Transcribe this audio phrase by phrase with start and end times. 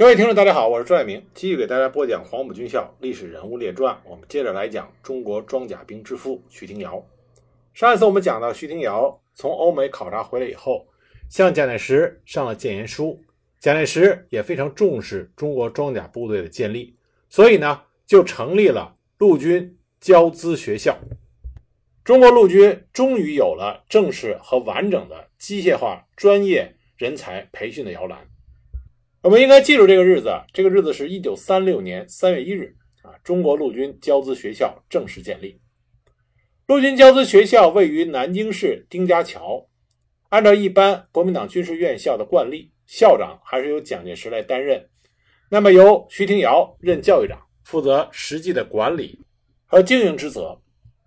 [0.00, 3.94] 各位听众，大家好，我是朱爱明，继续给大家播讲黄埔军校历史人物列传。
[4.06, 7.04] 我们接着来讲中国装甲兵之父徐廷瑶。
[7.74, 10.86] 上一次我们讲到，徐廷瑶从欧美考察回来以后，
[11.28, 13.22] 向蒋介石上了谏言书。
[13.58, 16.96] 蒋介石也非常重视中国装甲部队的建立，
[17.28, 20.96] 所以呢，就成立了陆军教资学校。
[22.02, 28.29] 中国陆军终于有了正式和完整的机械化专业人才培训的摇篮。
[29.22, 35.60] 我们应该记住这个日子，这个日子是一九三六年三月一日啊，中国陆军教资学校正式建立。
[36.66, 39.68] 陆军教资学校位于南京市丁家桥，
[40.30, 44.88] 按照一般国民党军事院校的惯例，校长还是由蒋介石来担任，
[45.50, 49.20] 那么由徐廷瑶任教育长，负责实际的管理
[49.66, 50.58] 和经营职责。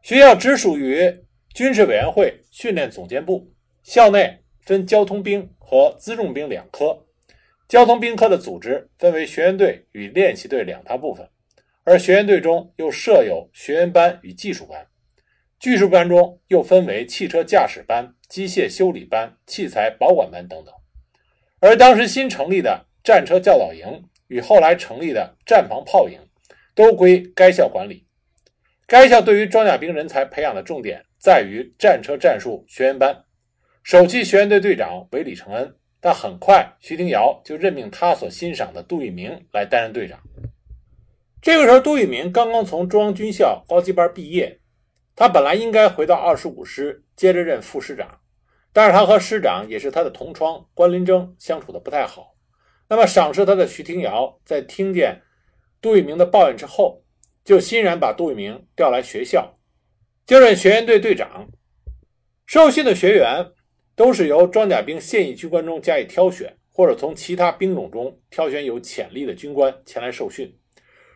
[0.03, 1.11] 学校直属于
[1.55, 3.51] 军事委员会训练总监部，
[3.81, 7.07] 校内分交通兵和辎重兵两科。
[7.67, 11.27] 交通兵科的组织分为学员队与练习队两大部分，
[11.83, 14.87] 而学员队中又设有学员班与技术班，
[15.59, 20.73] 技术班中又分为汽车驾驶班、机械修理班、器材保管班等等。
[21.59, 26.19] 而当时新成立的战车教导营与后来成立的战防炮营，
[26.75, 28.05] 都归该校管理。
[28.85, 33.23] 该校对于装甲兵人才培养的重点在于战车战术学员班，
[33.81, 35.75] 首期学员队队长为李承恩。
[36.05, 40.19] 但很快，徐廷瑶就任命他所欣赏的杜聿明来担任队长。
[41.41, 44.59] 这个时候，杜聿明刚刚从中央军校高级班毕业，
[45.15, 48.19] 他本来应该回到二十五师接着任副师长，
[48.73, 52.35] 但是他和师长也是他的同窗关林征相处的不太好。
[52.89, 55.21] 那么，赏识他的徐廷瑶在听见
[55.79, 57.01] 杜聿明的抱怨之后，
[57.45, 59.57] 就欣然把杜聿明调来学校，
[60.25, 61.47] 就任学员队队长。
[62.45, 63.53] 受训的学员。
[63.95, 70.57] 都是由装甲兵现役军官中加以挑选，或者从其他兵种中挑选有潜力的军官前来受训。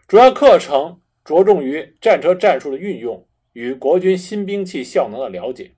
[0.07, 5.71] 主要课程着重于战车战术的运用与国军新兵器效能的了解。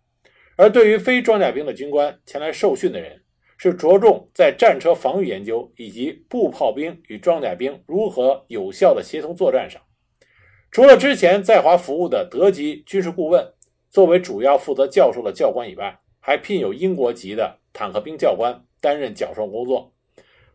[0.56, 3.22] 而对于非装甲兵的军官前来受训的人，
[3.58, 9.82] 是着重在战车防御研究以及步炮兵与装甲兵如何有效的协同作战上。
[10.70, 13.54] 除了之前在华服务的德籍军事顾问
[13.90, 15.98] 作为主要负责教授的教官以外，
[16.30, 19.92] 还聘有英国籍的坦克兵教官担任教授工作，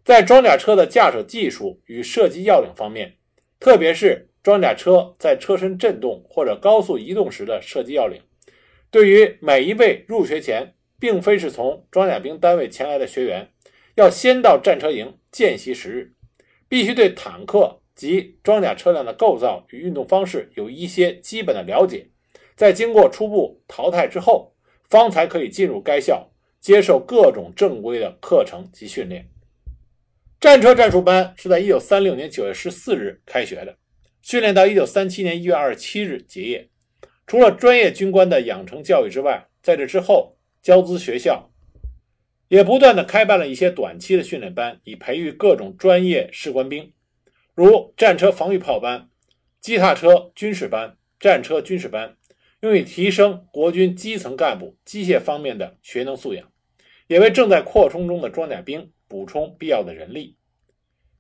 [0.05, 3.17] 在装甲车的驾驶技术与射击要领方面，
[3.59, 8.23] 特别是装甲车在车身震动或者高速移动时的射击要领，
[8.89, 13.49] 对于每一位入学前并非是从装甲兵单位前来的学员，
[13.97, 16.13] 要先到战车营见习十日，
[16.69, 22.07] 必须对坦克及装甲车辆的构造与运动方式有一些基本的了解，
[22.55, 24.54] 在经过初步淘汰之后。
[24.89, 26.31] 方才可以进入该校
[26.61, 29.29] 接受各种正规的课程及训练。
[30.41, 33.77] 战车战术班是在一九三六年九月十四日开学的，
[34.21, 36.69] 训练到一九三七年一月二十七日结业。
[37.27, 41.51] 除了专业军官的养成教育之外，在这之后，教资学校
[42.49, 46.93] 也不断的开办了一些短期的训练班，以培育各种专业士官兵，
[47.55, 49.09] 如战车防御炮班、
[49.61, 52.17] 机踏车军事班、战车军事班。
[52.65, 56.51] 用以提升国军基层干部机械方面的学能素养，
[57.09, 60.39] 也为正在扩充中的装甲兵补充必要的人力。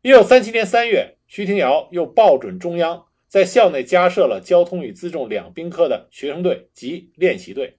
[0.00, 7.76] 一九三七年三月，徐廷瑶又报准中央，在校内加设了交通与辎重两兵科的学生队及练习队。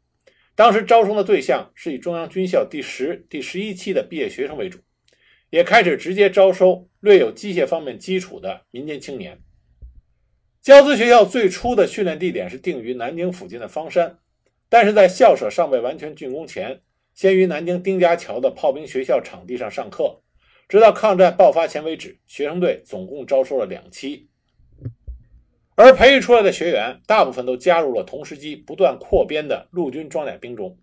[0.53, 4.77] 当时招生的对象是以中央军校第十、第十一期的毕业学生为主，
[5.49, 9.39] 也开始直接招收略有机械方面基础的民间青年。
[10.65, 14.17] 教资学校最初的训练地点是定于南京附近的方山，
[14.67, 16.81] 但是在校舍尚未完全竣工前，
[17.13, 20.23] 先于南京丁家桥的炮兵学校场地上上课，
[20.67, 22.17] 直到抗战爆发前为止。
[22.25, 24.27] 学生队总共招收了两期，
[25.75, 30.75] 而培育出来的学员大部分都加入了同时期不断扩编的陆军装甲兵中，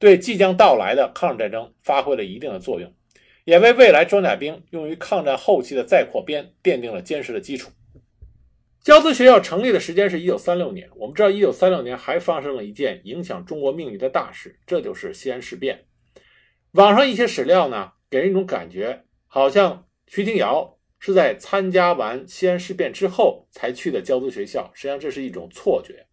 [0.00, 2.92] 对即将到来的抗日战争发挥了一定的作用，
[3.44, 7.70] 也为未来装甲兵用于抗战后期的再扩编奠定了坚实的基础。
[8.88, 10.88] 教资学校成立的时间是一九三六年。
[10.96, 15.84] 我们知道，一九三六年还发生了一件影响中国命运的大事，这就是西安事变。
[16.70, 24.70] 网上一些史料呢，给人一种感觉，好像徐廷瑶是在参加完西安事变之后才去的教资学校。
[24.72, 26.06] 实际上，这是一种错觉。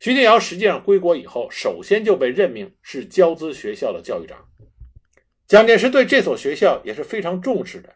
[0.00, 4.42] 徐廷瑶实际上归国以后，首先就被任命是教资学校的教育长。
[5.46, 7.92] 蒋介石对这所学校也是非常重视的。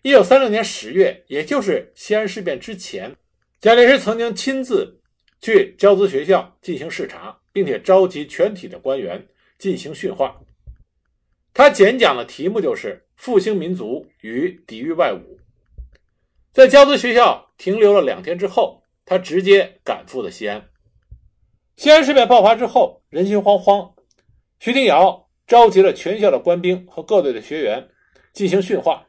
[0.00, 3.14] 一九三六年十月，也就是西安事变之前。
[3.60, 5.02] 蒋介石曾经亲自
[5.42, 9.26] 去教资学校进行视察，并且召集全体的官员
[9.58, 10.40] 进行训话。
[11.52, 15.20] 他简讲的题目就是“复兴民族与抵御外侮”。
[16.52, 20.70] 在交资学校停留了两天之后，他直接赶赴了西安。
[21.76, 23.92] 西安事变爆发之后，人心惶惶，
[24.58, 27.90] 徐廷瑶召集了全校的官兵和各队的学员
[28.32, 29.06] 进行训话。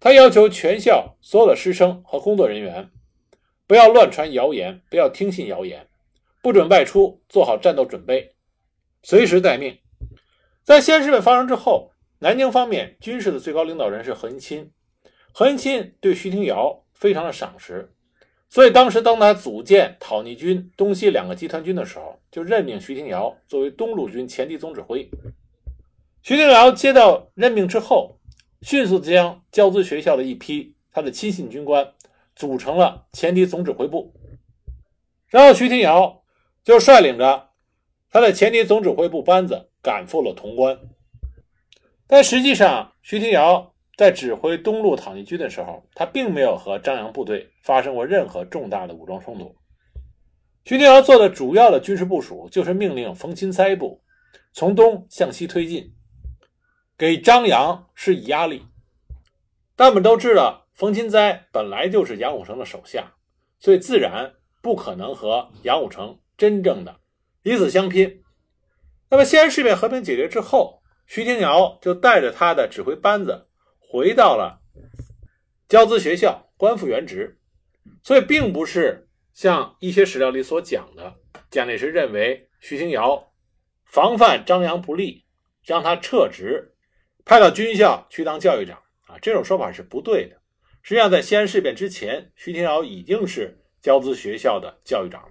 [0.00, 2.90] 他要求全校所有的师生和工作人员
[3.66, 5.86] 不要乱传谣言，不要听信谣言，
[6.40, 8.34] 不准外出，做好战斗准备，
[9.02, 9.76] 随时待命。
[10.62, 11.90] 在西安事变发生之后，
[12.20, 14.70] 南京方面军事的最高领导人是何应钦。
[15.32, 17.92] 何应钦对徐廷瑶非常的赏识，
[18.48, 25.10] 所以当时当他组建讨逆军东西两个集团军的时候，就任命徐廷瑶作为东路军前敌总指挥。
[26.22, 28.18] 徐廷瑶接到任命之后，
[28.62, 31.92] 迅速将交资学校的一批他的亲信军官
[32.36, 34.14] 组成了前敌总指挥部，
[35.28, 36.22] 然后徐廷瑶
[36.62, 37.50] 就率领着
[38.10, 40.78] 他的前敌总指挥部班子赶赴了潼关。
[42.06, 49.56] 但实际上，徐廷瑶在指挥东路讨逆军的时候，他并没有和张杨部队发生过任何重大的武装冲突。
[50.64, 54.02] 徐廷瑶做的主要的军事部署就是命令冯钦哉部
[54.52, 55.94] 从东向西推进，
[56.98, 58.62] 给张杨施以压力。
[59.74, 63.10] 但我们都知道，冯钦哉本来就是杨虎城的手下，
[63.58, 64.30] 所以自然
[64.62, 67.00] 不可能和杨虎城真正的
[67.42, 68.22] 以死相拼。
[69.08, 74.60] 那么，西安事变和平解决之后，徐廷瑶就带着他的指挥班子回到了
[75.66, 77.38] 交资学校，官复原职。
[78.02, 81.14] 所以，并不是像一些史料里所讲的，
[81.50, 83.32] 蒋介石认为徐廷瑶
[83.86, 85.24] 防范张杨不利，
[85.64, 86.74] 让他撤职，
[87.24, 88.76] 派到军校去当教育长
[89.06, 90.36] 啊，这种说法是不对的。
[90.88, 95.20] 实际上，在西安事变之前，徐廷瑶已经是交资学校的教育长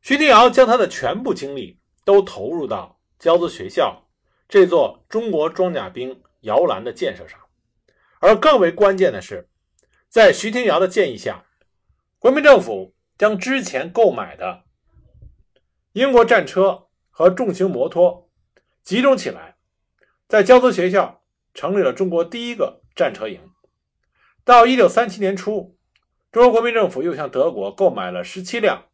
[0.00, 4.08] 徐廷瑶将他的全部精力都投入到交资学校。
[4.48, 7.38] 这座中国装甲兵摇篮的建设上，
[8.18, 9.46] 而更为关键的是，
[10.08, 11.44] 在徐廷瑶的建议下，
[12.18, 14.64] 国民政府将之前购买的
[15.92, 18.30] 英国战车和重型摩托
[18.82, 19.58] 集中起来，
[20.26, 21.22] 在交资学校
[21.52, 23.38] 成立了中国第一个战车营。
[24.50, 25.78] 到一九三七年初，
[26.32, 28.86] 中国国民政府又向德国购买了十七辆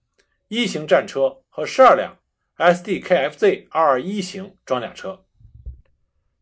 [0.49, 2.19] 一型战车和十二辆
[2.59, 5.25] SDKFZ 二二一型装甲车。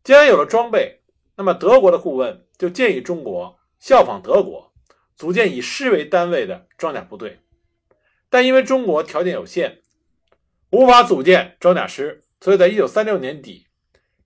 [0.03, 0.99] 既然有了装备，
[1.37, 4.73] 那么德国的顾问就建议中国效仿德国，
[5.15, 7.39] 组建以师为单位的装甲部队。
[8.29, 9.81] 但因为中国条件有限，
[10.71, 13.67] 无法组建装甲师，所以在一九三六年底，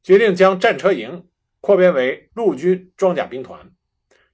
[0.02, 1.28] 决定将战车营
[1.62, 3.72] 扩编为陆军装甲兵团，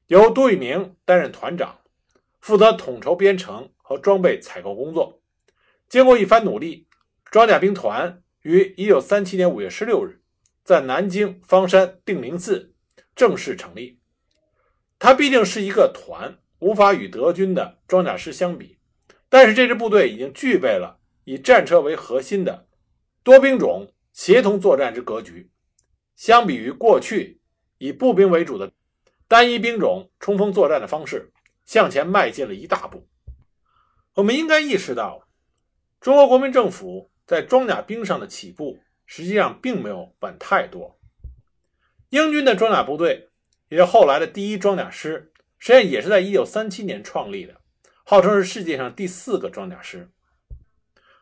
[0.08, 1.80] 由杜聿明担任团长，
[2.40, 5.22] 负责统筹编程和装备采购工作。
[5.88, 6.88] 经过一番努力，
[7.26, 10.22] 装甲兵团于一九三七年五月十六日。
[10.64, 12.74] 在南京方山定陵寺
[13.16, 14.00] 正式成立。
[14.98, 18.80] 它毕竟是一个团，无法与德军的装甲师相比。
[19.30, 22.68] 但是这支部队已经具备了以战车为核心的
[23.22, 25.52] 多兵种协同作战之格局。
[26.16, 27.42] 相比于过去
[27.78, 28.72] 以步兵为主的
[29.36, 31.34] 单一兵种冲锋作战的方式，
[31.66, 33.06] 向前迈进了一大步。
[34.14, 35.28] 我们应该意识到，
[36.00, 38.80] 中国国民政府在装甲兵上的起步。
[39.06, 40.98] 实际上并没有晚太多。
[42.12, 43.28] 英军的装甲部队，
[43.68, 47.60] 也是后来的第一装甲师，实际上也是在1937年创立的，
[48.06, 50.10] 号称是世界上第四个装甲师。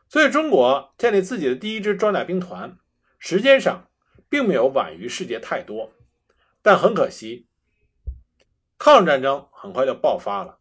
[0.08, 2.78] 所以，中国建立自己的第一支装甲兵团，
[3.18, 3.90] 时间上
[4.30, 5.92] 并没有晚于世界太多。
[6.62, 7.48] 但很可惜，
[8.84, 10.60] 抗日战争很快就爆发了。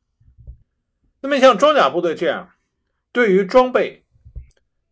[1.23, 2.52] 那么，像装甲部队这样，
[3.11, 4.07] 对于装备、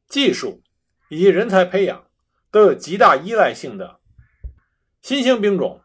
[0.09, 0.65] 技术
[1.09, 2.11] 以及人才培养，
[2.51, 4.01] 都有极大依赖性的
[5.01, 5.81] 新兴兵种，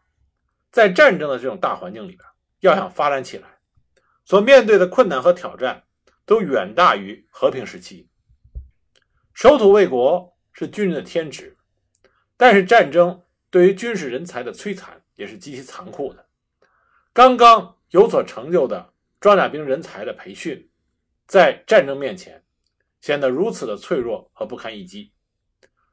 [0.72, 3.60] 在战争的这种大环境里边，要想发展起来，
[4.24, 5.84] 所面对的困难和挑战
[6.24, 8.10] 都远大于和平时期。
[9.32, 11.56] 守土卫国是军人的天职，
[12.36, 16.25] 但是战争对于军事人才的摧残也是极其残酷的。
[17.16, 20.68] 刚刚有所成就的装甲兵人才的培训，
[21.26, 22.44] 在战争面前
[23.00, 25.14] 显得如此的脆弱和不堪一击。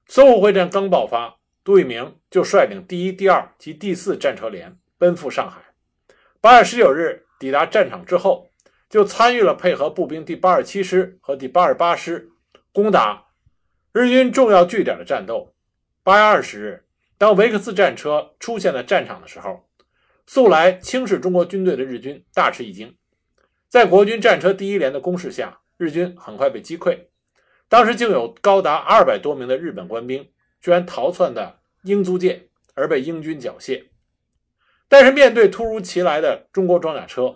[0.05, 5.61] 淞沪会战刚爆发，杜聿明就率领第一、第二及第四战车连奔赴上海。
[6.41, 8.49] 八月十九日抵达战场之后，
[8.89, 12.33] 就参与了配合步兵第八十七师和第八十八师
[12.73, 13.27] 攻打
[13.93, 15.55] 日军重要据点的战斗。
[16.03, 16.85] 八月二十日，
[17.17, 19.69] 当维克斯战车出现在战场的时候，
[20.25, 22.95] 素来轻视中国军队的日军大吃一惊。
[23.69, 27.07] 在国军战车第一连的攻势下，日军很快被击溃。
[27.67, 30.29] 当时竟有高达二百多名的日本官兵
[30.61, 33.85] 居然逃窜的英租界，而被英军缴械。
[34.87, 37.35] 但是面对突如其来的中国装甲车，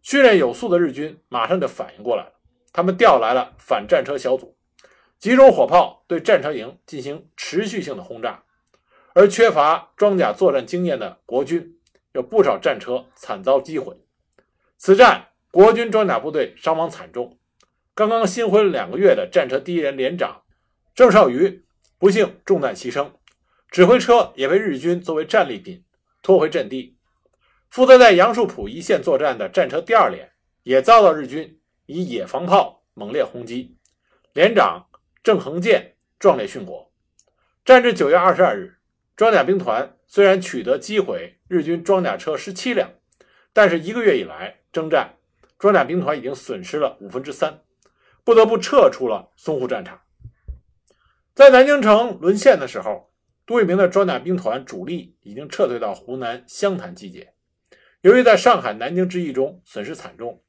[0.00, 2.32] 训练有素的日军马上就反应过来了，
[2.72, 4.56] 他们调来了反战车小组，
[5.18, 8.44] 集中火炮对战车营进行持续性的轰炸。
[9.12, 11.76] 而缺乏装甲作战经验的国军，
[12.14, 13.96] 有不少战车惨遭击毁。
[14.78, 17.38] 此战，国军装甲部队伤亡惨重。
[17.94, 20.42] 刚刚新婚两个月的战车第一连连长
[20.94, 21.64] 郑少瑜
[21.98, 23.10] 不幸中弹牺牲，
[23.68, 25.84] 指挥车也被日军作为战利品
[26.22, 26.96] 拖回阵地。
[27.70, 30.30] 负责在杨树浦一线作战的战车第二连
[30.62, 33.76] 也遭到日军以野防炮猛烈轰击，
[34.32, 34.86] 连长
[35.22, 36.92] 郑恒建壮烈殉国。
[37.64, 38.76] 战至九月二十二日。
[39.16, 42.90] 装甲兵团虽然取得击毁日军装甲车十七辆，
[43.52, 45.14] 但是一个月以来征战，
[45.56, 47.62] 装甲兵团已经损失了五分之三，
[48.24, 50.00] 不得不撤出了淞沪战场。
[51.32, 53.12] 在南京城沦陷的时候，
[53.46, 57.32] 杜聿明的装甲兵团主力已经撤退到湖南湘潭集结。
[58.00, 60.42] 由于在上海、南京之役中损失惨重，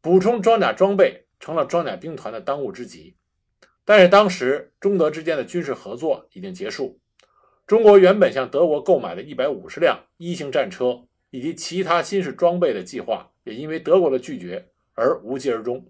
[0.00, 3.16] 补充装甲装备成了装甲兵团的当务之急。
[3.84, 6.99] 但是当时中德之间的军事合作已经结束。
[7.70, 15.86] 中国原本向德国购买的一百五十辆一型战车以及其他新式装备的计划，也因为德国的拒绝而无疾而终。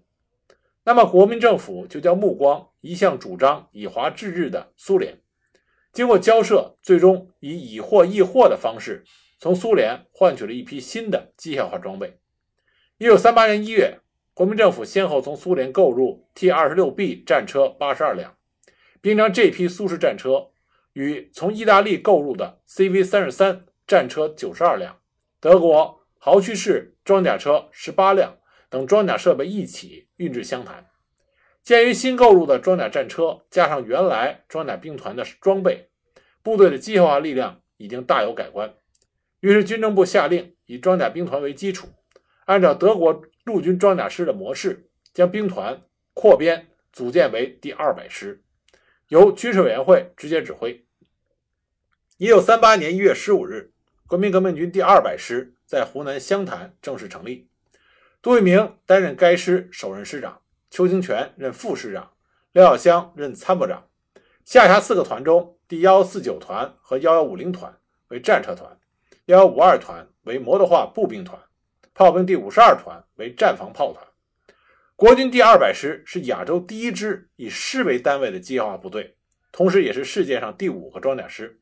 [0.83, 5.17] 那么，国民政府就将目光移向主张以华制日的苏联。
[5.91, 9.03] 经过交涉，最终以以货易货的方式，
[9.39, 12.19] 从苏联换取了一批新的机械化装备。
[12.99, 13.97] 一九三八年一月，
[14.35, 18.37] 国民政府先后从苏联购入 T 二十六 B 战车八十二辆，
[19.01, 20.50] 并将这批苏式战车。
[20.93, 24.99] 与从意大利购入的 CV 三十三战车九十二辆、
[25.39, 28.37] 德国豪驱式装甲车十八辆
[28.69, 30.87] 等装甲设备一起运至湘潭。
[31.63, 35.89] 鉴于新购入的装甲战车加上原来装甲兵团的装备，
[36.41, 38.73] 部队的机械化力量已经大有改观。
[39.41, 41.87] 于是军政部下令以装甲兵团为基础，
[42.45, 45.81] 按照德国陆军装甲师的模式，将兵团
[46.13, 48.43] 扩编组建为第二百师。
[49.11, 50.85] 由军事委员会直接指挥。
[52.15, 53.73] 一九三八年一月十五日，
[54.07, 57.49] 国民革命军第二百师在湖南湘潭正式成立。
[58.21, 60.39] 杜聿明担任该师首任师长，
[60.69, 62.13] 邱清泉任副师长，
[62.53, 63.85] 廖耀湘任参谋长。
[64.45, 67.77] 下辖四个团中，第幺四九团和幺幺五零团
[68.07, 68.79] 为战车团，
[69.25, 71.37] 幺幺五二团为摩托化步兵团，
[71.93, 74.07] 炮兵第五十二团为战防炮团。
[75.01, 79.15] 国军第二百师是亚洲第一支以师为单位的机械化部队，
[79.51, 81.59] 同时也是世界上第五个装甲师。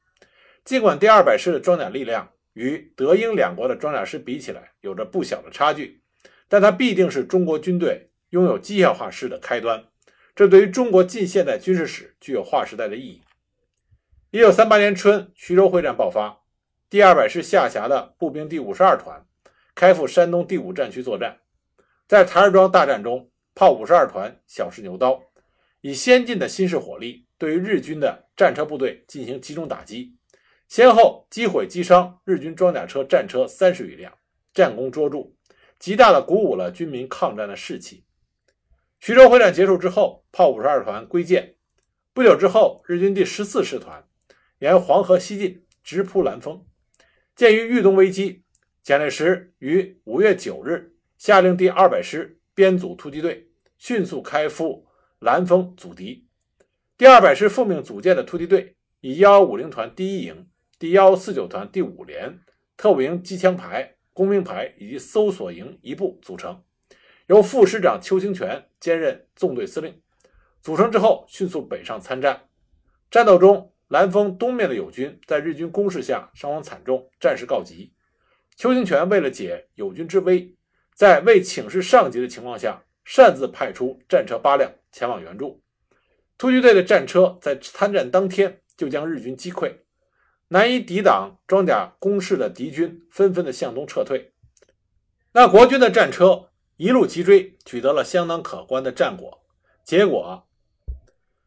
[0.65, 6.01] 尽管第二百师的装甲力量与德英两国的装甲师比起来有着不小的差距，
[6.49, 9.85] 但它必定是中国军队拥有机械化师的开端。
[10.35, 13.21] 这对于中国近现代军事史具有划时代的意义。
[14.31, 16.41] 一九三八年春，徐州会战爆发，
[16.89, 19.25] 第二百师下辖的步兵第五十二团
[19.73, 21.37] 开赴山东第五战区作战。
[22.05, 23.28] 在台儿庄大战中，
[23.59, 25.21] 炮五十二团小试牛刀，
[25.81, 30.15] 以先进的新式火力对于日军的战车部队进行集中打击，
[30.69, 34.17] 先后击毁击伤日军装甲车战车三十余辆，
[34.53, 35.33] 战功卓著，
[35.77, 38.05] 极大的鼓舞了军民抗战的士气。
[39.01, 41.55] 徐州会战结束之后，炮五十二团归建。
[42.13, 44.07] 不久之后，日军第十四师团
[44.59, 46.65] 沿黄河西进，直扑兰丰。
[47.35, 48.45] 鉴于豫东危机，
[48.81, 50.95] 蒋介石于五月九日。
[51.17, 53.48] 下令第二百师编组突击队，
[53.79, 54.85] 迅速开赴
[55.19, 56.27] 兰丰阻敌。
[56.97, 62.39] 第二百师奉命组建的突击队以幺幺五零团第一营、第幺四九团第五连、
[62.75, 66.61] 特务营机枪排、工兵排以及搜索营一部组成，
[67.27, 69.99] 由副师长邱清泉兼任纵队司令。
[70.61, 72.49] 组成之后，迅速北上参战。
[73.09, 77.93] 战斗中，兰峰东面的友军在日军攻势下伤亡惨重，战事告急。
[78.57, 80.53] 邱清泉为了解友军之危。
[80.93, 85.61] 在未请示上级的情况下，擅自派出战车八辆前往援助。
[86.37, 89.73] 突击队的战车在参战当天就将日军击溃，
[90.47, 94.33] 难以抵挡装甲攻势的敌军纷纷的向东撤退。
[95.33, 99.43] 那国军的战车一路急追，取得了相当可观的战果。
[99.83, 100.47] 结果，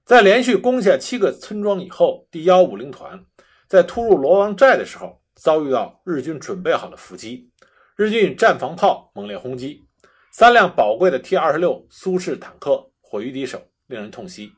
[0.05, 3.25] 在连续攻下七个村庄以后，第幺五零团
[3.67, 7.51] 在突入罗王寨的时候，遭遇到日军准备好的伏击。
[7.97, 9.87] 日军战防炮猛烈轰击，
[10.35, 14.51] 三辆宝贵的 T 二十六苏式坦克毁于敌手，令人痛惜。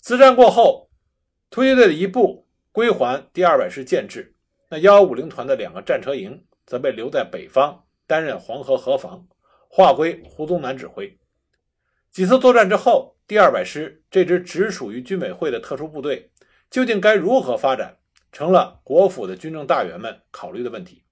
[0.00, 0.88] 此战过后，
[1.50, 4.34] 突击队的一部归还第二百师建制，
[4.70, 9.28] 那幺幺五零团的两个战车营则被留在北方担任黄河河防，
[9.68, 11.18] 划归胡宗南指挥。
[12.10, 16.30] 几次作战之后，第二百师这支直属于军委会的特殊部队
[16.70, 17.98] 究竟该如何发展，
[18.32, 21.04] 成了国府的军政大员们考虑的问题。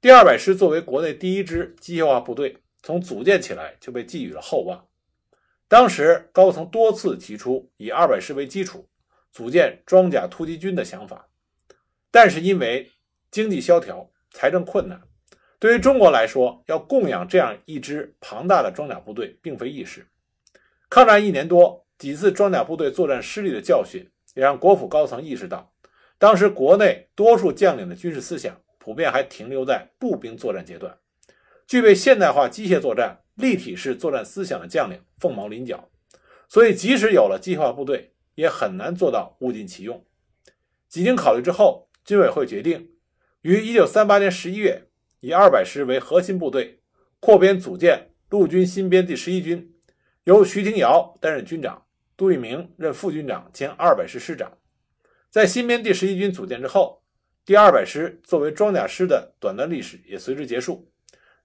[0.00, 4.86] 第二百师作为国内第一支机械化部队，从组建起来就被寄予了厚望。
[5.68, 8.88] 当时高层多次提出以二百师为基础
[9.30, 11.28] 组建装甲突击军的想法，
[12.10, 12.90] 但是因为
[13.30, 15.00] 经济萧条、财政困难，
[15.60, 20.04] 对于中国来说，要供养这样一支庞大的装甲部队并非易事。
[20.88, 25.72] 抗战一年多，几次装甲部队作战失利的教训，也让国府高层意识到，
[26.18, 30.98] 当时国内多数将领的军事思想普遍还停留在步兵作战阶段，
[31.70, 33.20] 具备现代化机械作战。
[33.36, 35.88] 立体式作战思想的将领凤毛麟角，
[36.46, 40.04] 所以即使有了机械化部队，也很难做到物尽其用。
[40.88, 42.90] 几经考虑之后，军委会决定
[43.40, 44.88] 于1938年11月
[45.20, 46.80] 以200师为核心部队，
[47.18, 49.72] 扩编组建陆军新编第十一军，
[50.24, 54.52] 由徐廷瑶担任军长，杜聿明任副军长兼200师师长。
[55.30, 57.02] 在新编第十一军组建之后，
[57.46, 60.92] 第200师作为装甲师的短暂历史也随之结束，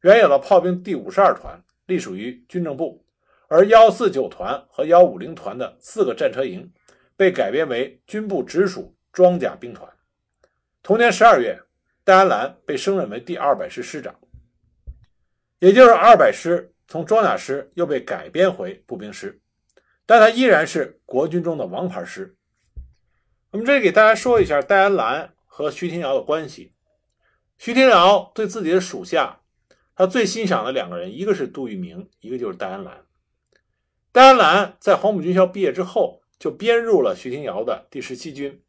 [0.06, 1.60] 原有的炮兵第五十二团。
[1.88, 3.04] 隶属于军政部，
[3.48, 6.72] 而幺四九团和幺五零团的四个战车营
[7.16, 9.88] 被改编为军部直属装甲兵团。
[10.82, 11.60] 同年十二月，
[12.04, 14.16] 戴安澜被升任为第二百师师长，
[15.60, 19.40] 也就是二百师从装甲师又被改编回步兵师，
[20.08, 22.36] 但他依然是国军中的王牌师。
[23.52, 26.74] 我们这里给大家说一下戴安澜和徐廷瑶的关系。
[27.58, 29.42] 徐廷瑶对自己的属下。
[29.98, 33.06] 他最欣赏的两个人，一个是杜聿明，一个就是戴安澜。
[34.12, 38.62] 戴安澜在黄埔军校毕业之后，就编入了徐廷瑶的第十七军。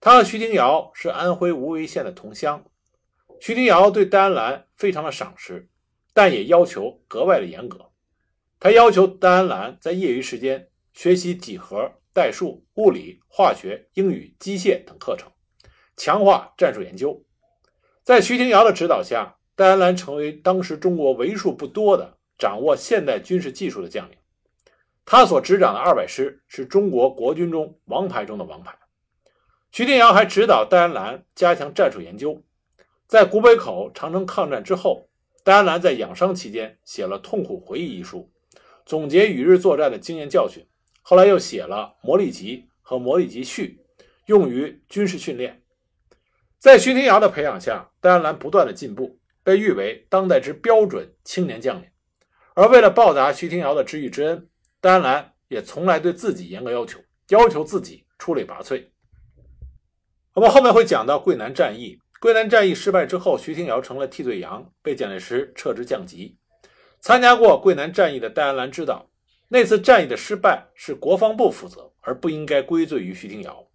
[0.00, 2.62] 他和徐廷瑶是安徽无为县的同乡。
[3.40, 5.70] 徐廷瑶对戴安澜非常的赏识，
[6.12, 7.90] 但也要求格外的严格。
[8.58, 15.32] 他要求戴安澜在业余时间学习几何、代数、物理、化学、英语、机械等课程，
[15.96, 17.24] 强化战术研究。
[18.02, 19.38] 在徐廷瑶的指导下。
[19.54, 24.16] 戴安澜成为当时中国为数不多的掌握现代军事技术的将领，
[25.04, 28.74] 他所执掌的二百师是中国国军中王牌中的王牌。
[29.70, 32.42] 徐天瑶还指导戴安澜加强战术研究。
[33.06, 35.08] 在古北口、长城抗战之后，
[35.44, 38.32] 戴安澜在养伤期间写了《痛苦回忆》一书，
[38.86, 40.66] 总结与日作战的经验教训。
[41.02, 43.80] 后来又写了《磨砺集》和《磨砺集序》，
[44.26, 45.62] 用于军事训练。
[46.58, 49.19] 在徐廷瑶的培养下，戴安澜不断的进步。
[49.42, 51.88] 被誉为当代之标准青年将领，
[52.54, 54.48] 而为了报答徐廷瑶的知遇之恩，
[54.80, 58.86] 戴安澜也从来对自己严格要求，要求自己出类拔萃。
[60.34, 66.36] 我们后面会讲到桂南战役，桂南战役失败之后，徐廷瑶成了替罪羊，被蒋介石撤职降级。
[67.00, 69.10] 参加过桂南战役的戴安澜知道，
[69.48, 73.66] 那次战役的失败是国防部负责，而不应该归罪于徐廷瑶。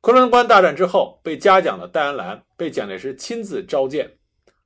[0.00, 4.18] 昆仑关大战之后，被嘉奖的戴安澜被蒋介石亲自召见。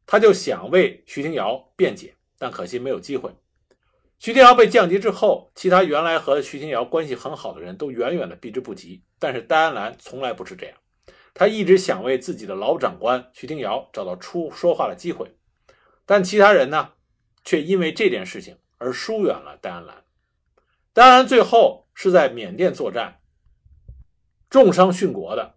[0.07, 3.35] 他就想为徐廷瑶辩解，但可惜没有机会。
[4.19, 9.03] 徐廷瑶被降级之后，其他原来和徐廷瑶关系很好的人都远远的避之不及。
[9.19, 10.77] 但是戴安澜从来不是这样，
[11.35, 15.35] 他一直想为自己的老长官徐廷瑶找到出说话的机会，
[16.05, 16.93] 但其他人呢，
[17.45, 20.05] 却因为这件事情而疏远了戴安澜。
[20.93, 23.21] 戴安澜最后是在缅甸作战，
[24.49, 25.57] 重伤殉国的，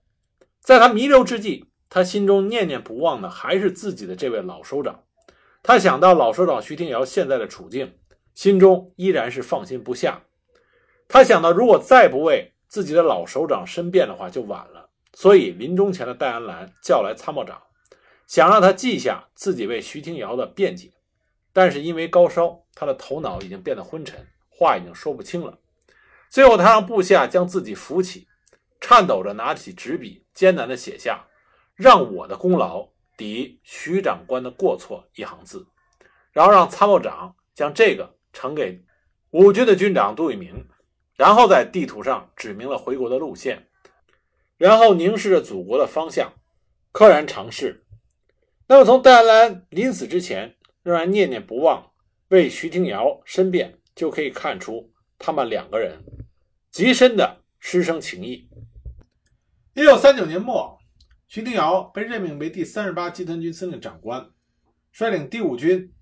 [0.60, 1.69] 在他弥留之际。
[1.90, 5.04] 他心中念念不忘的还是自己的这位老首长，
[5.64, 7.98] 他想到老首长徐廷瑶现在的处境，
[8.36, 10.24] 心中依然是放心不下。
[11.08, 14.90] 他想到，如果再不为自己的老首长申辩的话，就晚了。
[15.16, 17.60] 所以临终前的戴安澜叫来参谋长，
[18.28, 20.92] 想让他记下自己为徐廷瑶的辩解。
[21.52, 25.58] 但是因为高烧，他的头脑已经变得昏沉，话已经说不清了。
[26.30, 28.28] 最后，他让部下将自己扶起，
[28.80, 31.26] 颤抖着拿起纸笔，艰难地写下。
[31.80, 35.66] 让我的功劳抵徐长官的过错一行字，
[36.34, 38.84] 然后让参谋长将这个呈给
[39.30, 40.68] 五军的军长杜聿明，
[41.16, 43.70] 然后在地图上指明了回国的路线，
[44.58, 46.34] 然后凝视着祖国的方向，
[46.92, 47.86] 溘然长逝。
[48.68, 51.92] 那么从戴安澜临死之前仍然念念不忘
[52.28, 56.04] 为徐廷瑶申辩，就可以看出他们两个人
[56.72, 58.50] 极深的师生情谊。
[59.76, 60.78] 一九三九年末。
[61.30, 64.32] 徐廷瑶被任命为第三十八集团军司令长官，
[64.92, 65.94] 率领第五军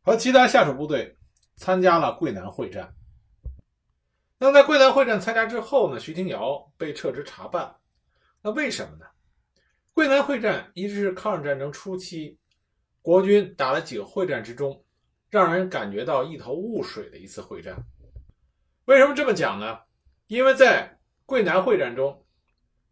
[0.00, 1.16] 和其他下属部队
[1.54, 2.92] 参加了桂南会战。
[4.38, 6.00] 那在桂南会战参加之后呢？
[6.00, 7.76] 徐廷瑶被撤职查办。
[8.42, 9.06] 那为什么呢？
[9.92, 12.36] 桂南会战一直是抗日战争初期
[13.00, 14.84] 国军打了几个会战之中，
[15.30, 17.76] 让人感觉到一头雾水的一次会战。
[18.86, 19.78] 为什么这么讲呢？
[20.26, 22.18] 因为在桂南会战中。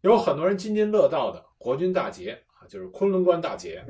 [0.01, 3.85] 有很多人津津乐道的国军大捷啊，就是昆仑关大捷。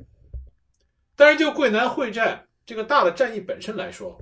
[1.16, 4.20] 但是就桂南会战这个大的战役本身来说，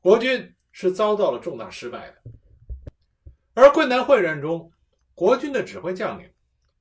[0.00, 2.16] 国军是遭到了重大失败的。
[3.54, 4.70] 而桂南会战中，
[5.14, 6.30] 国军的指挥将领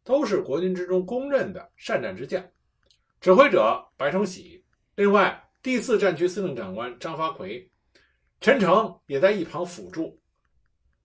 [0.04, 2.44] 都是国军之中公认的善战之将，
[3.20, 4.64] 指挥者白崇禧，
[4.96, 7.70] 另外第四战区司令长官张发奎、
[8.40, 10.20] 陈诚也在一旁辅助。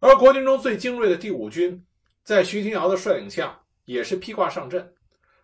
[0.00, 1.84] 而国军中最精锐的第五军，
[2.22, 4.94] 在徐廷瑶的率领下，也是披挂上阵。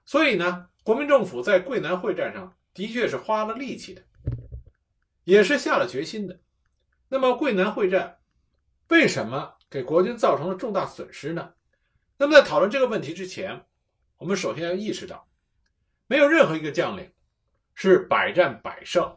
[0.04, 2.52] 所以呢，国民政府在桂南会战上。
[2.76, 4.04] 的确是花了力气的，
[5.24, 6.38] 也是下了决心的。
[7.08, 8.18] 那么桂南会战
[8.88, 11.54] 为什么给国军造成了重大损失呢？
[12.18, 13.64] 那么在讨论这个问题之前，
[14.18, 15.26] 我们首先要意识到，
[16.06, 17.10] 没有任何一个将领
[17.74, 19.16] 是百战百胜，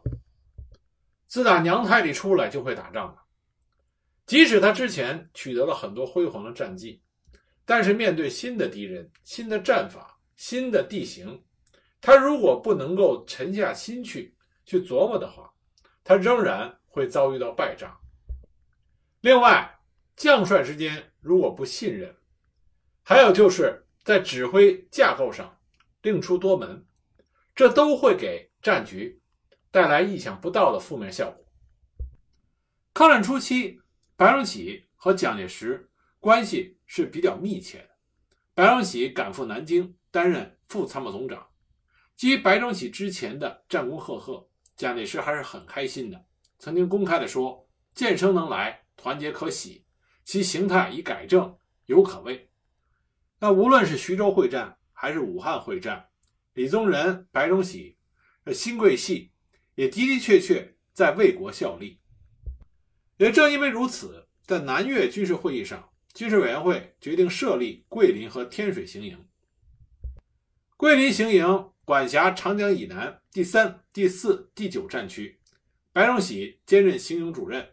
[1.26, 3.18] 自打娘胎里出来就会打仗的。
[4.24, 7.02] 即使他之前取得了很多辉煌的战绩，
[7.70, 11.40] 但是面对新的敌人、新的战法、新的地形。
[12.00, 15.54] 他如果不能够沉下心去去琢磨的话，
[16.02, 17.96] 他仍然会遭遇到败仗。
[19.20, 19.78] 另外，
[20.16, 22.16] 将帅之间如果不信任，
[23.04, 25.56] 还有就是在指挥架构上
[26.02, 26.84] 另出多门，
[27.54, 29.22] 这都会给战局
[29.70, 31.46] 带来意想不到的负面效果。
[32.92, 33.80] 抗战初期，
[34.16, 35.88] 白崇禧和蒋介石
[36.20, 37.88] 关系是比较密切的，
[38.52, 41.48] 白崇禧赶赴南京担任副参谋总长。
[42.14, 46.26] 基于白崇禧之前的战功赫赫，蒋介石还是很开心的，
[46.58, 49.86] 曾经公开的说：“剑生能来，团结可喜，
[50.22, 51.56] 其形态已改正，
[51.86, 52.50] 犹可畏。”
[53.40, 56.10] 那无论是徐州会战还是武汉会战，
[56.52, 57.96] 李宗仁、白崇禧、
[58.52, 59.32] 新桂系
[59.74, 61.98] 也的的确确在为国效力。
[63.16, 69.26] 也正因为如此，在南越军事会议上，军事委员会决定设立桂林和天水行营。
[70.76, 71.70] 桂林行营。
[71.82, 75.40] 管辖长江以南第三、第四、第九战区，
[75.92, 77.68] 白崇禧兼任行营主任。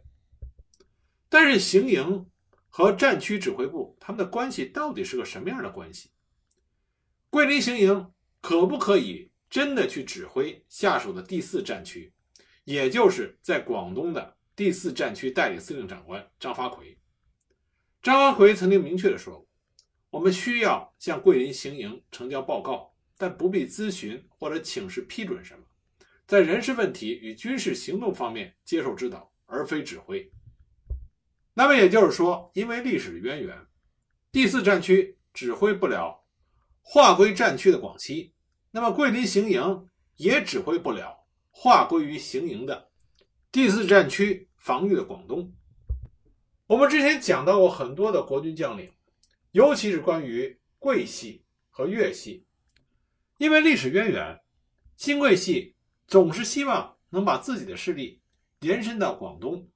[1.30, 2.26] 但是行营
[2.67, 6.10] 和战区指挥部他们的关系到底是个什么样的关系？
[7.30, 12.12] 桂林行营可不可以真的去指挥下属的第四战区，
[12.63, 16.97] 也就是在广东的第四战区代理司令长官张发奎？
[18.08, 19.46] 张发奎曾经明确的说过
[20.12, 25.65] ：“我们需要向桂林行营呈交报告。”但不必咨询或者请示批准什么，
[26.26, 30.32] 在人事问题与军事行动方面接受指导，而非指挥。
[31.54, 33.58] 那么也就是说，因为历史渊源，
[34.32, 36.24] 第四战区指挥不了
[36.82, 38.32] 划归战区的广西，
[38.72, 42.89] 那么桂林行营也指挥不了划归于行营的
[43.52, 45.52] 第四战区防御的广东。
[46.67, 48.91] 我们之前讲到过很多的国军将领，
[49.51, 52.45] 尤其是关于桂系和粤系。
[53.38, 54.41] 因为历史渊源，
[54.97, 55.75] 新桂系
[56.08, 58.21] 总是希望能把自己的势力
[58.60, 59.69] 延伸到广东，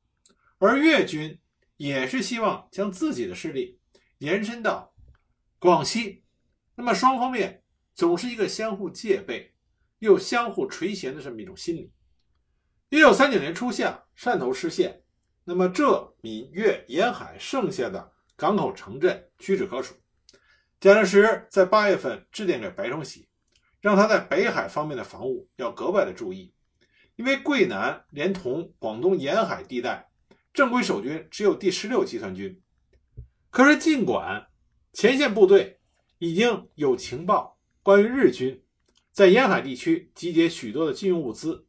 [0.58, 1.40] 而粤军
[1.78, 3.80] 也是希望将自己的势力
[4.18, 4.94] 延伸到
[5.60, 6.26] 广西。
[6.76, 7.64] 那么双方面
[7.96, 9.54] 总是一个相互戒备
[10.00, 11.90] 又相互垂涎的这么一种心理。
[12.90, 15.04] 一九三九年初夏，汕头失陷，
[15.44, 19.96] 那么浙闽粤沿海剩下的港口城镇屈指可数。
[20.80, 23.28] 蒋介石在八月份致电给白崇禧。
[23.82, 26.54] 让他在北海方面的防务要格外的注意，
[27.16, 30.08] 因为桂南连同广东沿海地带
[30.54, 32.62] 正规守军只有第十六集团军，
[33.50, 34.46] 可是尽管
[34.94, 35.80] 前线部队
[36.20, 38.64] 已经有情报关于日军
[39.12, 41.66] 在沿海地区集结许多的军用物资，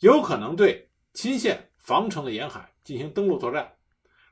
[0.00, 3.72] 有可能对钦县防城的沿海进行登陆作战，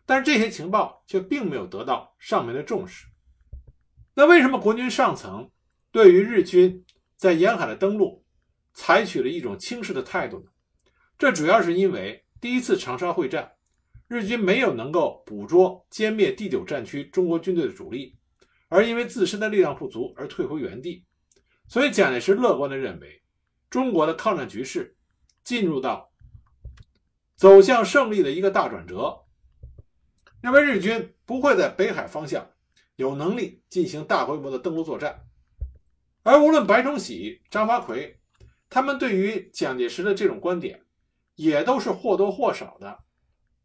[0.07, 3.07] 但是这些情报却并没有得到上面的重视。
[4.15, 5.51] 那为什么国军上层
[5.91, 6.85] 对于日军？
[7.17, 8.25] 在沿海的登陆，
[8.73, 10.47] 采取了一种轻视的态度呢。
[11.17, 13.53] 这主要是因为第一次长沙会战，
[14.09, 18.19] 日军没有能够捕捉歼灭第九战区中国军队的主力，
[18.69, 21.05] 而因为自身的力量不足而退回原地。
[21.69, 23.23] 所以蒋介石乐观地认为，
[23.71, 24.97] 中国的抗战局势
[25.45, 26.12] 进入到
[27.43, 29.25] 走向胜利的一个大转折，
[30.41, 32.49] 认为日军不会在北海方向
[32.95, 35.25] 有能力进行大规模的登陆作战。
[36.23, 38.21] 而无论白崇禧、张发奎，
[38.71, 40.85] 他们对于蒋介石的这种观点，
[41.35, 42.97] 也都是或多或少的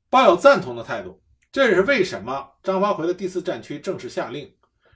[0.10, 1.22] 抱有赞同的态度。
[1.52, 4.52] 这也是为什么张发奎的第四战区正式下令，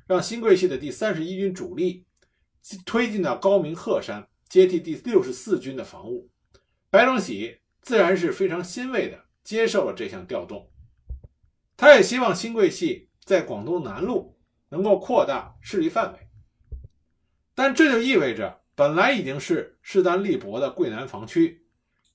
[0.07, 2.07] 让新桂系的第三十一军主力
[2.83, 6.31] 推进到高明鹤山，接替第六十四军的防务。
[6.89, 10.69] 白崇禧自然是非常欣慰的接受了这项调动，
[11.75, 14.37] 他也希望新桂系在广东南路
[14.69, 16.19] 能够扩大势力范围。
[17.55, 21.65] 但这就意味着本来已经是势单力薄的桂南防区，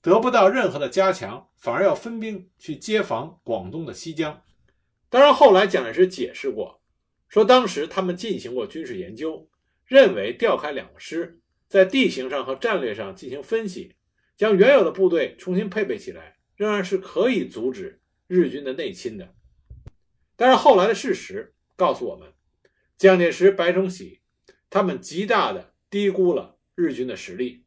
[0.01, 4.41] 得不到任何的加强，反而要分兵去接防广东的西江。
[5.09, 6.81] 当然，后来蒋介石解释过，
[7.27, 9.47] 说当时他们进行过军事研究，
[9.85, 13.95] 认为调开两个师，在地形上和战略上进行分析，
[14.37, 19.33] 将原有的部队重新配备起来，仍然是可以阻止日军的内侵的。
[20.35, 22.31] 但是后来的事实告诉我们，
[22.95, 24.21] 蒋介石、白崇禧
[24.69, 27.65] 他们极大的低估了日军的实力，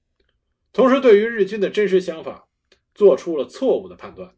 [0.72, 2.48] 同时对于日军的真实想法
[2.94, 4.34] 做出了错误的判断。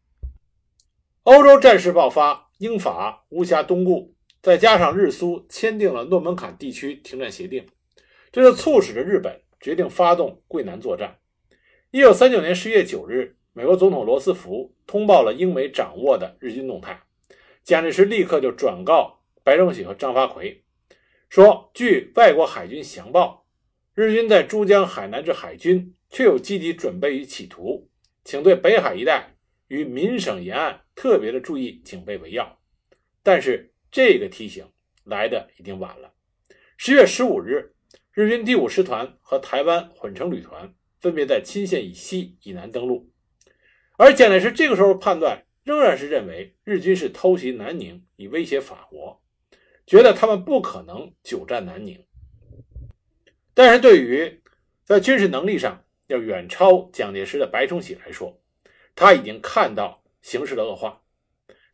[1.23, 2.49] 欧洲战事爆发。
[2.59, 7.66] 英法无暇东顾，再加上日苏签订了诺门坎地区停战协定，
[8.31, 11.18] 这就促使着日本决定发动桂南作战。
[11.94, 17.02] 一九三九年十月九日，美国总统罗斯福通报了英美掌握的日军动态，
[17.64, 20.64] 蒋介石立刻就转告白崇禧和张发奎，
[21.28, 23.44] 说：据外国海军详报，
[23.92, 27.90] 日军在珠江海南之海军确有积极准备与企图，
[28.24, 29.28] 请对北海一带。
[29.68, 32.59] 与闽省沿岸特别的注意警备为要，
[33.22, 34.66] 但是这个提醒
[35.05, 36.14] 来的已经晚了。
[36.78, 37.74] 十月十五日，
[38.12, 43.11] 日军第五师团和台湾混成旅团分别在钦县以西、以南登陆，
[43.99, 49.21] 而蒋介石这个时候判断仍然是认为日军是偷袭南宁以威胁法国，
[49.85, 52.05] 觉得他们不可能久战南宁。
[53.53, 54.41] 但是对于
[54.85, 58.41] 在军事能力上要远超蒋介石的白崇禧来说，
[58.95, 61.03] 他已经看到形势的恶化。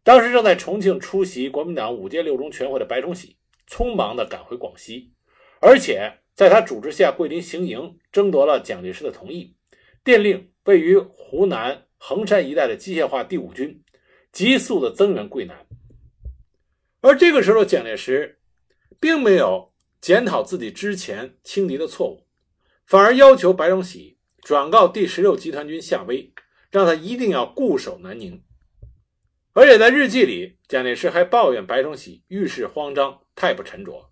[0.02, 3.36] 当时正在重庆出席国民党五届六中全会的白崇禧，
[3.68, 5.12] 匆忙地赶回广西，
[5.60, 9.56] 而且在他主持下桂林行营，争夺了蒋介石的同意，
[10.04, 13.82] 电令位于湖南衡山一带的机械化第五军
[14.30, 15.66] 急速的增援桂南。
[17.00, 18.38] 而这个时候，蒋介石
[19.00, 22.24] 并没有检讨自己之前轻敌的错误，
[22.86, 26.32] 反而要求白崇禧转告第十六集团军夏威。
[26.70, 28.44] 让他一定要固守南宁，
[29.54, 34.07] 而且在日记里，蒋介石还抱怨白崇禧遇事慌张，太不沉着。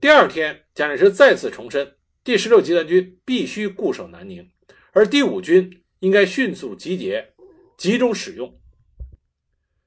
[0.00, 4.50] 第二天，蒋介石再次重申，第十六集团军必须固守南宁，
[4.92, 7.34] 而第五军应该迅速集结，
[7.76, 8.60] 集中使用。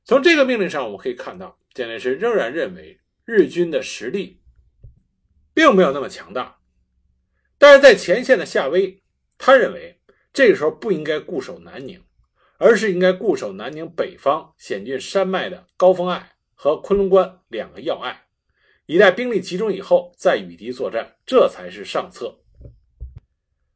[0.06, 4.42] 从这个命令上，我们可以看到，蒋介石仍然认为日军的实力
[5.54, 6.60] 并没有那么强大，
[7.58, 9.02] 但是在前线的夏威，
[9.38, 9.96] 他认为。
[10.32, 12.04] 这个时候不应该固守南宁，
[12.60, 18.28] 而是应该固守南宁北方险峻山脉的高峰隘和昆仑关两个要隘，
[18.92, 22.40] 以待兵力集中以后再与敌作战，这才是上策。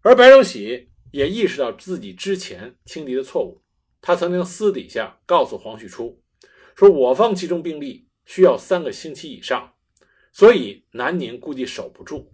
[0.02, 3.62] 而白崇禧也意识到自己之前轻敌的错误，
[4.02, 6.19] 他曾经私底下告诉黄旭初
[6.76, 9.76] 说：“我方集中兵力需要三个星期以上，
[10.32, 12.34] 所以南宁估计守不住。”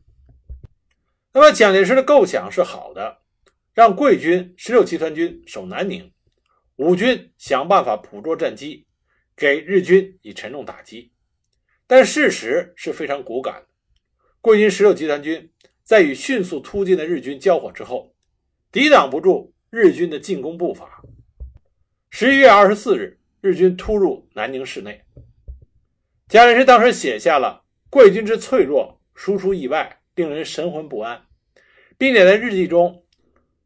[1.35, 3.17] 那么蒋介石的构想是好的。
[3.73, 6.09] 让桂军十六集团军守南宁，
[6.77, 8.87] 五军想办法捕捉战机，
[9.35, 11.11] 给日军以沉重打击。
[11.89, 13.67] 但事实是非常骨感的。
[14.41, 15.49] 桂军十六集团军
[15.83, 18.13] 在与迅速突进的日军交火之后，
[18.71, 21.01] 抵挡不住日军的进攻步伐。
[22.11, 25.01] 十一月二十四日，日军突入南宁市内。
[26.27, 31.25] 蒋介石当时写下了“桂军之脆弱，输出意外，令人神魂不安”，
[31.97, 33.03] 并且在日记中。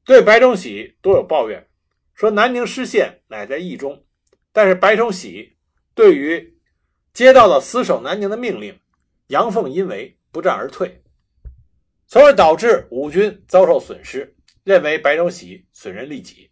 [0.06, 1.68] 对白崇禧多有抱怨，
[2.14, 4.06] 说南宁失陷乃在意中。
[4.54, 5.58] 但是白崇禧
[5.94, 6.58] 对于
[7.14, 8.80] 接到了死守南宁的命令，
[9.28, 11.04] 阳奉阴违，不战而退，
[12.08, 16.50] 从而导致五军遭受损失，认为白崇禧损人利己。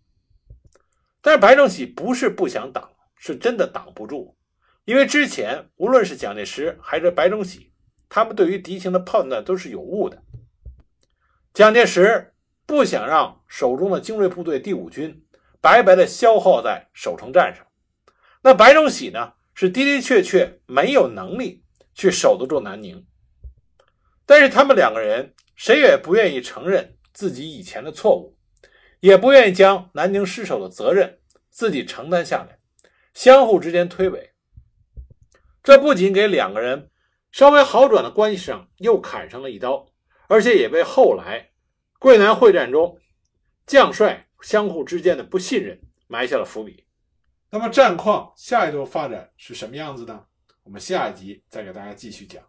[1.21, 4.37] 但是白崇禧不是不想挡，是真的挡不住，
[4.85, 7.73] 因为之前无论是蒋介石还是白崇禧，
[8.07, 10.21] 他们对于敌情的判断都是有误的。
[11.53, 12.27] 蒋介石。
[12.63, 15.25] 不想让手中的精锐部队第五军
[15.59, 17.67] 白白的消耗在守城战上，
[18.41, 23.05] 那白崇禧呢是的的确确没有能力去守得住南宁，
[24.25, 28.35] 但是他们两个人谁也不愿意承认自己以前的错误，
[29.01, 31.19] 也不愿意将南宁失守的责任
[31.51, 32.57] 自己承担下来，
[33.13, 34.31] 相互之间推诿，
[35.61, 36.89] 这不仅给两个人
[37.31, 39.85] 稍微好转的关系上又砍上了一刀，
[40.25, 41.51] 而且也为后来。
[41.99, 42.97] 桂南会战中，
[43.67, 46.83] 将帅相互之间的不信任埋下了伏笔。
[47.53, 50.25] 那么战况下一步发展是什么样子呢？
[50.63, 52.41] 我们下一集再给大家继续讲。